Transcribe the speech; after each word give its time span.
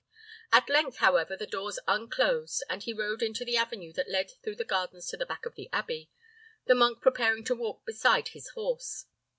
At 0.51 0.67
length, 0.67 0.97
however, 0.97 1.37
the 1.37 1.45
doors 1.45 1.77
unclosed, 1.87 2.63
and 2.67 2.81
he 2.81 2.91
rode 2.91 3.21
into 3.21 3.45
the 3.45 3.55
avenue 3.55 3.93
that 3.93 4.09
led 4.09 4.31
through 4.41 4.55
the 4.55 4.65
gardens 4.65 5.05
to 5.09 5.17
the 5.17 5.27
back 5.27 5.45
of 5.45 5.53
the 5.53 5.69
abbey, 5.71 6.09
the 6.65 6.73
monk 6.73 7.03
preparing 7.03 7.43
to 7.43 7.53
walk 7.55 7.85
beside 7.85 8.29
his 8.29 8.49
horse. 8.49 9.05